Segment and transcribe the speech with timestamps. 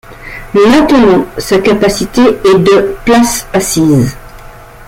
[0.55, 4.17] Maintenant sa capacité est de places assises.